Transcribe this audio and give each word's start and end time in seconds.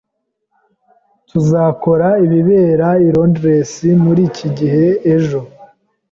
Tuzakora 1.29 2.09
ibibera 2.25 2.89
i 3.05 3.07
Londres 3.15 3.71
muri 4.03 4.21
iki 4.29 4.47
gihe 4.57 4.85
ejo. 5.15 5.39